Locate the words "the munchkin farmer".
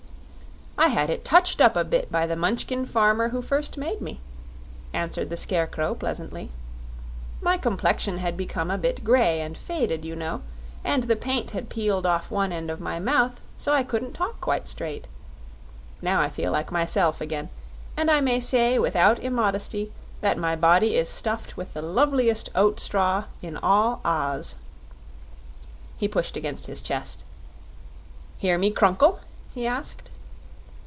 2.25-3.29